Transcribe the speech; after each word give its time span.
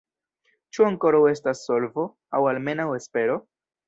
Ĉu 0.77 0.85
ankoraŭ 0.85 1.19
estas 1.31 1.61
solvo, 1.65 2.05
aŭ 2.39 2.41
almenaŭ 2.53 2.87
espero? 3.01 3.37